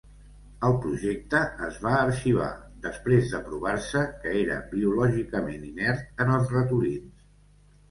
El 0.67 0.77
projecte 0.85 1.41
es 1.67 1.77
va 1.83 1.91
arxivar 1.97 2.47
després 2.87 3.29
de 3.35 3.43
provar-se 3.51 4.03
que 4.25 4.35
era 4.41 4.57
biològicament 4.75 5.71
inert 5.71 6.27
en 6.27 6.35
els 6.41 6.53
ratolins. 6.59 7.33